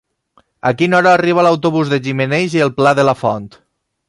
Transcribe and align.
A 0.69 0.71
quina 0.79 0.97
hora 0.99 1.11
arriba 1.19 1.43
l'autobús 1.49 1.93
de 1.93 2.01
Gimenells 2.09 2.57
i 2.59 2.65
el 2.69 2.75
Pla 2.81 2.99
de 3.03 3.07
la 3.11 3.17
Font? 3.23 3.51